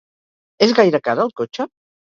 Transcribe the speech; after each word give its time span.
És 0.69 0.73
gaire 0.81 1.03
car 1.11 1.17
el 1.27 1.33
cotxe? 1.43 1.73